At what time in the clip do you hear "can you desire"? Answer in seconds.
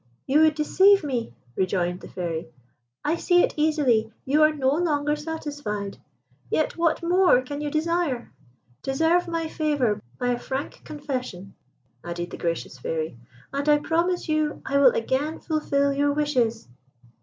7.43-8.31